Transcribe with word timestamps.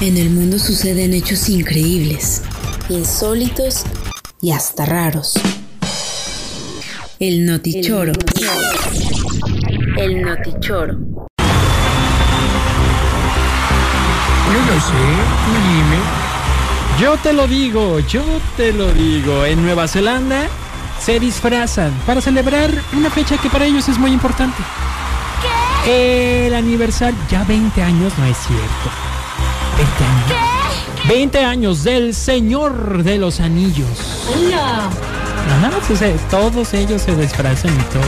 En 0.00 0.16
el 0.16 0.28
mundo 0.30 0.58
suceden 0.58 1.14
hechos 1.14 1.48
increíbles, 1.48 2.42
insólitos 2.88 3.84
y 4.40 4.50
hasta 4.50 4.84
raros. 4.84 5.34
El 7.20 7.46
notichoro. 7.46 8.12
El 9.96 10.22
notichoro. 10.22 10.98
Yo 14.52 14.60
no 14.60 14.80
sé, 14.80 15.04
dime. 15.62 15.98
Yo 17.00 17.16
te 17.18 17.32
lo 17.32 17.46
digo, 17.46 18.00
yo 18.00 18.22
te 18.56 18.72
lo 18.72 18.92
digo. 18.92 19.44
En 19.46 19.62
Nueva 19.62 19.88
Zelanda 19.88 20.48
se 21.00 21.20
disfrazan 21.20 21.92
para 22.04 22.20
celebrar 22.20 22.70
una 22.92 23.10
fecha 23.10 23.38
que 23.38 23.48
para 23.48 23.64
ellos 23.64 23.88
es 23.88 23.98
muy 23.98 24.10
importante. 24.10 24.58
¿Qué? 25.84 26.46
El 26.46 26.54
aniversario. 26.54 27.18
Ya 27.30 27.44
20 27.44 27.82
años 27.82 28.12
no 28.18 28.24
es 28.26 28.36
cierto. 28.36 29.14
20 29.76 30.04
años. 30.04 30.26
¿Qué? 30.28 31.08
20 31.08 31.44
años 31.44 31.84
del 31.84 32.14
Señor 32.14 33.02
de 33.02 33.18
los 33.18 33.40
Anillos. 33.40 34.24
Hola. 34.32 34.88
Ajá, 35.50 35.70
eh, 36.00 36.16
todos 36.30 36.72
ellos 36.74 37.02
se 37.02 37.14
disfrazan 37.14 37.74
y 37.74 37.82
todo. 37.92 38.02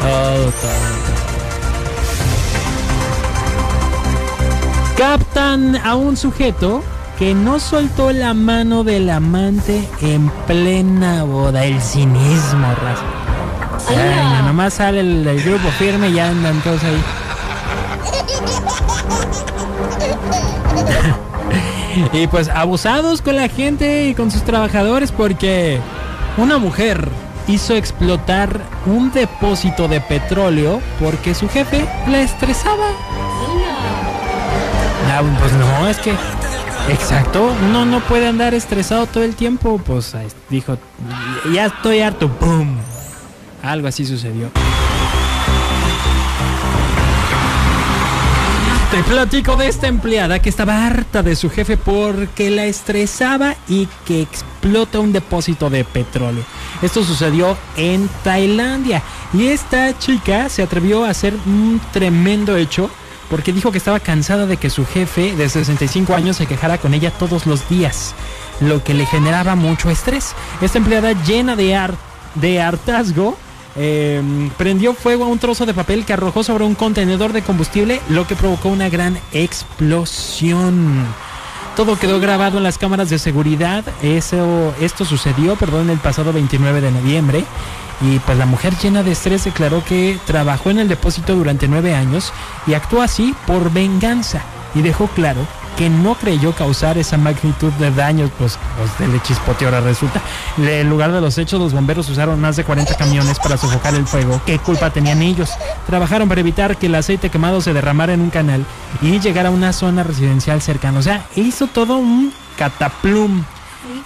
Todo, 0.00 0.44
todo, 0.44 0.52
todo. 0.52 1.32
Captan 4.96 5.76
a 5.76 5.96
un 5.96 6.16
sujeto 6.16 6.84
que 7.18 7.34
no 7.34 7.58
soltó 7.58 8.12
la 8.12 8.34
mano 8.34 8.84
del 8.84 9.10
amante 9.10 9.88
en 10.00 10.28
plena 10.46 11.24
boda. 11.24 11.64
El 11.64 11.80
cinismo, 11.80 12.68
raza. 12.74 13.02
Ay, 13.88 14.38
no, 14.38 14.42
nomás 14.48 14.74
sale 14.74 15.00
el, 15.00 15.26
el 15.26 15.42
grupo 15.42 15.68
firme 15.78 16.10
y 16.10 16.14
ya 16.14 16.28
andan 16.28 16.60
todos 16.60 16.84
ahí. 16.84 17.02
y 22.12 22.26
pues 22.26 22.48
abusados 22.48 23.22
con 23.22 23.36
la 23.36 23.48
gente 23.48 24.08
y 24.08 24.14
con 24.14 24.30
sus 24.30 24.42
trabajadores 24.42 25.12
porque 25.12 25.78
una 26.36 26.58
mujer 26.58 27.08
hizo 27.48 27.74
explotar 27.74 28.60
un 28.86 29.12
depósito 29.12 29.88
de 29.88 30.00
petróleo 30.00 30.80
porque 31.00 31.34
su 31.34 31.48
jefe 31.48 31.86
la 32.08 32.20
estresaba. 32.20 32.86
Ah, 35.14 35.22
pues 35.40 35.52
no, 35.52 35.88
es 35.88 35.98
que 35.98 36.14
Exacto, 36.88 37.54
uno 37.64 37.84
no 37.84 38.00
puede 38.00 38.26
andar 38.26 38.54
estresado 38.54 39.06
todo 39.06 39.22
el 39.22 39.36
tiempo, 39.36 39.80
pues 39.84 40.16
dijo, 40.50 40.76
ya 41.52 41.66
estoy 41.66 42.00
harto, 42.00 42.28
¡boom! 42.28 42.76
Algo 43.62 43.86
así 43.86 44.04
sucedió. 44.04 44.50
Te 48.92 49.02
platico 49.04 49.56
de 49.56 49.68
esta 49.68 49.88
empleada 49.88 50.40
que 50.40 50.50
estaba 50.50 50.86
harta 50.86 51.22
de 51.22 51.34
su 51.34 51.48
jefe 51.48 51.78
porque 51.78 52.50
la 52.50 52.66
estresaba 52.66 53.56
y 53.66 53.88
que 54.04 54.20
explota 54.20 55.00
un 55.00 55.14
depósito 55.14 55.70
de 55.70 55.82
petróleo. 55.82 56.44
Esto 56.82 57.02
sucedió 57.02 57.56
en 57.78 58.10
Tailandia 58.22 59.02
y 59.32 59.46
esta 59.46 59.98
chica 59.98 60.50
se 60.50 60.62
atrevió 60.62 61.06
a 61.06 61.08
hacer 61.08 61.32
un 61.46 61.80
tremendo 61.94 62.54
hecho 62.58 62.90
porque 63.30 63.54
dijo 63.54 63.72
que 63.72 63.78
estaba 63.78 63.98
cansada 63.98 64.44
de 64.44 64.58
que 64.58 64.68
su 64.68 64.84
jefe 64.84 65.34
de 65.36 65.48
65 65.48 66.14
años 66.14 66.36
se 66.36 66.44
quejara 66.44 66.76
con 66.76 66.92
ella 66.92 67.10
todos 67.12 67.46
los 67.46 67.66
días, 67.70 68.14
lo 68.60 68.84
que 68.84 68.92
le 68.92 69.06
generaba 69.06 69.54
mucho 69.54 69.88
estrés. 69.88 70.34
Esta 70.60 70.76
empleada 70.76 71.12
llena 71.24 71.56
de, 71.56 71.76
ar 71.76 71.94
de 72.34 72.60
hartazgo 72.60 73.38
eh, 73.76 74.22
prendió 74.56 74.94
fuego 74.94 75.24
a 75.24 75.28
un 75.28 75.38
trozo 75.38 75.66
de 75.66 75.74
papel 75.74 76.04
que 76.04 76.12
arrojó 76.12 76.42
sobre 76.42 76.64
un 76.64 76.74
contenedor 76.74 77.32
de 77.32 77.42
combustible, 77.42 78.00
lo 78.08 78.26
que 78.26 78.36
provocó 78.36 78.68
una 78.68 78.88
gran 78.88 79.18
explosión. 79.32 81.06
Todo 81.76 81.98
quedó 81.98 82.20
grabado 82.20 82.58
en 82.58 82.64
las 82.64 82.76
cámaras 82.76 83.08
de 83.08 83.18
seguridad. 83.18 83.84
Eso, 84.02 84.74
esto 84.80 85.04
sucedió, 85.04 85.56
perdón, 85.56 85.88
el 85.88 85.98
pasado 85.98 86.32
29 86.32 86.80
de 86.82 86.90
noviembre. 86.90 87.44
Y 88.02 88.18
pues 88.20 88.36
la 88.36 88.46
mujer 88.46 88.74
llena 88.76 89.02
de 89.02 89.12
estrés 89.12 89.44
declaró 89.44 89.82
que 89.84 90.18
trabajó 90.26 90.70
en 90.70 90.80
el 90.80 90.88
depósito 90.88 91.34
durante 91.34 91.68
nueve 91.68 91.94
años 91.94 92.32
y 92.66 92.74
actuó 92.74 93.00
así 93.00 93.34
por 93.46 93.72
venganza. 93.72 94.42
Y 94.74 94.82
dejó 94.82 95.06
claro 95.08 95.46
que 95.76 95.88
no 95.90 96.14
creyó 96.14 96.52
causar 96.52 96.98
esa 96.98 97.16
magnitud 97.16 97.72
de 97.74 97.90
daños, 97.90 98.30
pues, 98.38 98.58
pues 98.98 99.08
le 99.08 99.20
chispoteó 99.22 99.68
ahora 99.68 99.80
resulta. 99.80 100.20
En 100.58 100.88
lugar 100.88 101.12
de 101.12 101.20
los 101.20 101.38
hechos, 101.38 101.60
los 101.60 101.72
bomberos 101.72 102.08
usaron 102.08 102.40
más 102.40 102.56
de 102.56 102.64
40 102.64 102.94
camiones 102.96 103.38
para 103.38 103.56
sofocar 103.56 103.94
el 103.94 104.06
fuego. 104.06 104.40
¿Qué 104.46 104.58
culpa 104.58 104.90
tenían 104.90 105.22
ellos? 105.22 105.50
Trabajaron 105.86 106.28
para 106.28 106.40
evitar 106.40 106.76
que 106.76 106.86
el 106.86 106.94
aceite 106.94 107.30
quemado 107.30 107.60
se 107.60 107.72
derramara 107.72 108.12
en 108.12 108.20
un 108.20 108.30
canal 108.30 108.64
y 109.00 109.20
llegara 109.20 109.48
a 109.48 109.52
una 109.52 109.72
zona 109.72 110.02
residencial 110.02 110.60
cercana. 110.62 110.98
O 110.98 111.02
sea, 111.02 111.26
hizo 111.36 111.66
todo 111.66 111.96
un 111.96 112.32
cataplum. 112.56 113.44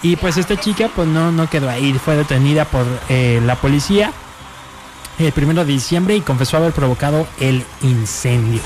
Y 0.01 0.15
pues 0.15 0.37
esta 0.37 0.57
chica 0.57 0.89
pues 0.95 1.07
no, 1.07 1.31
no 1.31 1.49
quedó 1.49 1.69
ahí, 1.69 1.93
fue 1.93 2.15
detenida 2.15 2.65
por 2.65 2.85
eh, 3.09 3.41
la 3.45 3.55
policía 3.55 4.11
el 5.19 5.31
primero 5.31 5.65
de 5.65 5.73
diciembre 5.73 6.15
y 6.15 6.21
confesó 6.21 6.57
haber 6.57 6.73
provocado 6.73 7.27
el 7.39 7.63
incendio. 7.81 8.61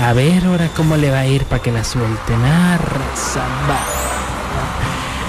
A 0.00 0.12
ver 0.12 0.44
ahora 0.44 0.68
cómo 0.76 0.96
le 0.96 1.10
va 1.10 1.20
a 1.20 1.26
ir 1.26 1.44
para 1.44 1.62
que 1.62 1.72
la 1.72 1.84
suelten. 1.84 2.40
Ah. 2.44 2.78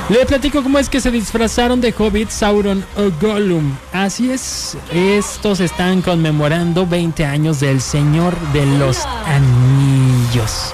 Le 0.10 0.26
platico 0.26 0.62
cómo 0.62 0.78
es 0.78 0.90
que 0.90 1.00
se 1.00 1.10
disfrazaron 1.10 1.80
de 1.80 1.94
Hobbit, 1.98 2.30
Sauron 2.30 2.84
o 2.98 3.12
Gollum. 3.22 3.74
Así 3.94 4.30
es, 4.30 4.78
estos 4.92 5.62
están 5.62 6.02
conmemorando 6.02 6.86
20 6.86 7.26
años 7.26 7.62
del 7.62 7.80
Señor 7.80 8.38
de 8.52 8.66
los 8.66 9.06
Anillos. 9.26 10.74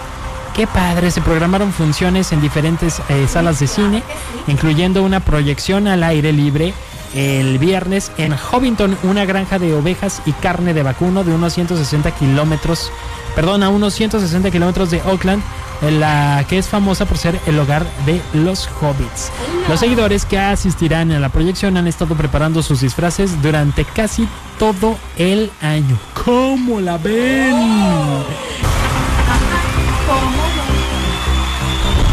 Qué 0.55 0.65
padre, 0.65 1.11
se 1.11 1.21
programaron 1.21 1.71
funciones 1.71 2.31
en 2.31 2.41
diferentes 2.41 2.99
eh, 3.09 3.27
salas 3.27 3.59
de 3.59 3.67
cine, 3.67 4.01
incluyendo 4.47 5.03
una 5.03 5.19
proyección 5.19 5.87
al 5.87 6.01
aire 6.01 6.33
libre 6.33 6.73
el 7.13 7.57
viernes 7.59 8.11
en 8.17 8.35
Hobbiton, 8.35 8.97
una 9.03 9.25
granja 9.25 9.59
de 9.59 9.73
ovejas 9.73 10.21
y 10.25 10.31
carne 10.33 10.73
de 10.73 10.83
vacuno 10.83 11.23
de 11.23 11.33
unos 11.33 11.53
160 11.53 12.11
kilómetros, 12.11 12.91
perdón, 13.35 13.63
a 13.63 13.69
unos 13.69 13.93
160 13.93 14.51
kilómetros 14.51 14.91
de 14.91 15.01
Oakland, 15.03 15.43
la 15.81 16.45
que 16.49 16.57
es 16.57 16.67
famosa 16.67 17.05
por 17.05 17.17
ser 17.17 17.39
el 17.45 17.59
hogar 17.59 17.85
de 18.05 18.21
los 18.33 18.67
hobbits. 18.81 19.31
Los 19.69 19.79
seguidores 19.79 20.25
que 20.25 20.39
asistirán 20.39 21.11
a 21.11 21.19
la 21.19 21.29
proyección 21.29 21.77
han 21.77 21.87
estado 21.87 22.15
preparando 22.15 22.63
sus 22.63 22.81
disfraces 22.81 23.41
durante 23.41 23.85
casi 23.85 24.27
todo 24.57 24.97
el 25.17 25.51
año. 25.61 25.97
¿Cómo 26.25 26.79
la 26.79 26.97
ven? 26.97 28.66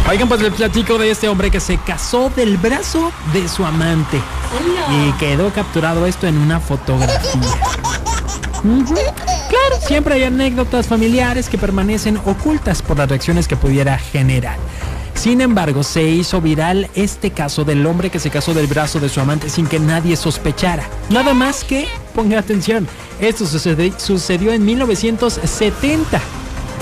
Oigan, 0.08 0.28
pues 0.28 0.42
les 0.42 0.52
platico 0.52 0.98
de 0.98 1.10
este 1.10 1.28
hombre 1.28 1.50
que 1.50 1.60
se 1.60 1.78
casó 1.78 2.30
del 2.36 2.58
brazo 2.58 3.10
de 3.32 3.48
su 3.48 3.64
amante. 3.64 4.20
Y 4.92 5.12
quedó 5.12 5.50
capturado 5.50 6.06
esto 6.06 6.26
en 6.26 6.36
una 6.38 6.60
fotografía. 6.60 7.40
Claro, 8.62 9.76
siempre 9.86 10.14
hay 10.14 10.24
anécdotas 10.24 10.86
familiares 10.86 11.48
que 11.48 11.56
permanecen 11.58 12.18
ocultas 12.26 12.82
por 12.82 12.98
las 12.98 13.08
reacciones 13.08 13.48
que 13.48 13.56
pudiera 13.56 13.98
generar. 13.98 14.56
Sin 15.14 15.40
embargo, 15.40 15.82
se 15.82 16.02
hizo 16.02 16.40
viral 16.40 16.90
este 16.94 17.30
caso 17.30 17.64
del 17.64 17.86
hombre 17.86 18.10
que 18.10 18.18
se 18.18 18.30
casó 18.30 18.52
del 18.52 18.66
brazo 18.66 19.00
de 19.00 19.08
su 19.08 19.20
amante 19.20 19.48
sin 19.48 19.66
que 19.66 19.78
nadie 19.78 20.16
sospechara. 20.16 20.84
Nada 21.08 21.32
más 21.34 21.64
que, 21.64 21.88
ponga 22.14 22.38
atención, 22.38 22.86
esto 23.20 23.44
sucedi- 23.44 23.96
sucedió 23.98 24.52
en 24.52 24.64
1970. 24.64 26.20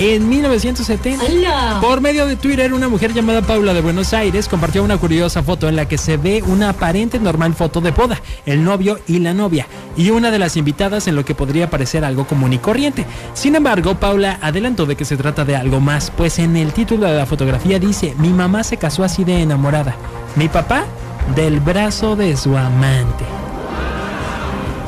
En 0.05 0.29
1970. 0.29 1.25
Hola. 1.25 1.79
Por 1.81 2.01
medio 2.01 2.27
de 2.27 2.35
Twitter, 2.35 2.75
una 2.75 2.89
mujer 2.89 3.15
llamada 3.15 3.41
Paula 3.41 3.73
de 3.73 3.81
Buenos 3.81 4.13
Aires 4.13 4.49
compartió 4.49 4.83
una 4.83 4.99
curiosa 4.99 5.45
foto 5.45 5.69
en 5.69 5.77
la 5.77 5.87
que 5.87 5.97
se 5.97 6.17
ve 6.17 6.43
una 6.45 6.71
aparente 6.71 7.21
normal 7.21 7.55
foto 7.55 7.81
de 7.81 7.93
boda, 7.93 8.21
el 8.45 8.65
novio 8.65 8.99
y 9.07 9.21
la 9.21 9.33
novia, 9.33 9.69
y 9.97 10.11
una 10.11 10.33
de 10.33 10.41
las 10.41 10.57
invitadas 10.57 11.07
en 11.07 11.15
lo 11.15 11.25
que 11.25 11.37
podría 11.37 11.71
parecer 11.71 12.05
algo 12.05 12.27
común 12.27 12.53
y 12.53 12.59
corriente. 12.59 13.07
Sin 13.35 13.55
embargo, 13.55 13.95
Paula 13.95 14.41
adelantó 14.43 14.87
de 14.87 14.97
que 14.97 15.05
se 15.05 15.17
trata 15.17 15.45
de 15.45 15.55
algo 15.55 15.79
más, 15.79 16.11
pues 16.11 16.41
en 16.41 16.57
el 16.57 16.73
título 16.73 17.07
de 17.07 17.19
la 17.19 17.27
fotografía 17.27 17.79
dice, 17.79 18.17
mi 18.19 18.31
mamá 18.31 18.65
se 18.65 18.79
casó 18.79 19.05
así 19.05 19.23
de 19.23 19.41
enamorada, 19.41 19.95
mi 20.35 20.49
papá 20.49 20.85
del 21.37 21.61
brazo 21.61 22.17
de 22.17 22.37
su 22.37 22.57
amante. 22.57 23.42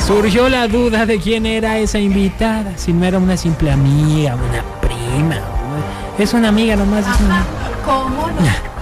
Surgió 0.06 0.48
la 0.48 0.68
duda 0.68 1.06
de 1.06 1.18
quién 1.18 1.46
era 1.46 1.78
esa 1.78 1.98
invitada, 1.98 2.76
si 2.76 2.92
no 2.92 3.04
era 3.06 3.18
una 3.18 3.36
simple 3.36 3.70
amiga, 3.70 4.34
una 4.36 4.62
prima. 4.80 5.38
Es 6.18 6.34
una 6.34 6.48
amiga 6.48 6.76
nomás. 6.76 7.06
es 7.06 7.20
una- 7.20 7.44
¿Cómo 7.84 8.28
no? 8.28 8.74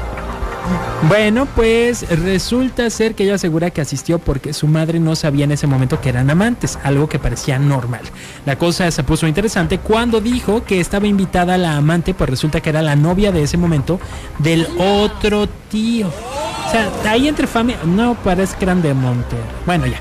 Bueno, 1.08 1.46
pues 1.56 2.08
resulta 2.22 2.88
ser 2.88 3.14
que 3.16 3.24
ella 3.24 3.34
asegura 3.34 3.70
que 3.70 3.80
asistió 3.80 4.18
porque 4.20 4.52
su 4.52 4.68
madre 4.68 5.00
no 5.00 5.16
sabía 5.16 5.44
en 5.44 5.52
ese 5.52 5.66
momento 5.66 6.00
que 6.00 6.08
eran 6.08 6.30
amantes, 6.30 6.78
algo 6.84 7.08
que 7.08 7.18
parecía 7.18 7.58
normal. 7.58 8.02
La 8.46 8.56
cosa 8.56 8.88
se 8.90 9.02
puso 9.02 9.26
interesante 9.26 9.78
cuando 9.78 10.20
dijo 10.20 10.64
que 10.64 10.80
estaba 10.80 11.06
invitada 11.08 11.58
la 11.58 11.76
amante, 11.76 12.14
pues 12.14 12.30
resulta 12.30 12.60
que 12.60 12.70
era 12.70 12.82
la 12.82 12.94
novia 12.94 13.32
de 13.32 13.42
ese 13.42 13.56
momento 13.56 13.98
del 14.38 14.66
otro 14.78 15.48
tío. 15.70 16.06
O 16.08 16.70
sea, 16.70 16.88
ahí 17.10 17.26
entre 17.28 17.46
familia, 17.48 17.82
no 17.84 18.14
parece 18.14 18.56
que 18.56 18.64
eran 18.64 18.80
de 18.82 18.94
Monterrey. 18.94 19.44
Bueno, 19.66 19.86
ya. 19.86 20.00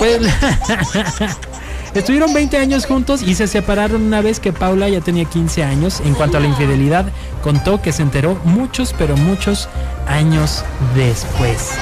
Pues 0.00 0.18
Estuvieron 1.94 2.32
20 2.32 2.56
años 2.56 2.86
juntos 2.86 3.22
y 3.22 3.34
se 3.34 3.46
separaron 3.46 4.02
una 4.02 4.22
vez 4.22 4.40
que 4.40 4.52
Paula 4.52 4.88
ya 4.88 5.02
tenía 5.02 5.26
15 5.26 5.62
años. 5.62 6.00
En 6.00 6.14
cuanto 6.14 6.38
a 6.38 6.40
la 6.40 6.46
infidelidad, 6.46 7.12
contó 7.42 7.82
que 7.82 7.92
se 7.92 8.02
enteró 8.02 8.40
muchos, 8.44 8.94
pero 8.96 9.16
muchos 9.16 9.68
años 10.06 10.64
después. 10.94 11.72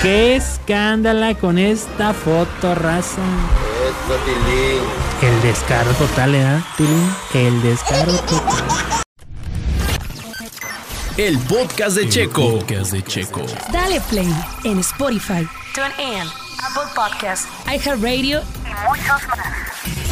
¡Qué 0.00 0.36
escándala 0.36 1.34
con 1.34 1.58
esta 1.58 2.14
foto, 2.14 2.74
raza! 2.74 3.22
El 5.20 5.42
descaro 5.42 5.90
total, 5.92 6.34
¿eh? 6.34 6.62
Tilín? 6.76 7.10
El 7.34 7.62
descaro 7.62 8.12
total. 8.12 9.04
El 11.18 11.36
podcast 11.40 11.96
de 11.96 12.08
Checo. 12.08 12.60
podcast 12.60 12.92
de 12.92 13.02
Checo. 13.02 13.42
Dale 13.72 14.00
play 14.02 14.32
en 14.62 14.78
Spotify, 14.78 15.48
TuneIn, 15.74 16.28
Apple 16.62 16.88
Podcasts, 16.94 17.48
iHeartRadio 17.66 18.40
y 18.64 18.88
muchos 18.88 19.26
más. 19.26 20.07